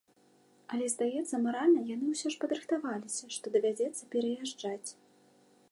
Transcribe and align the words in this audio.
Але, 0.75 0.85
здаецца, 0.93 1.35
маральна 1.45 1.81
яны 1.89 2.05
ўсё 2.15 2.27
ж 2.35 2.41
падрыхтаваліся, 2.45 3.25
што 3.35 3.45
давядзецца 3.57 4.09
пераязджаць. 4.15 4.89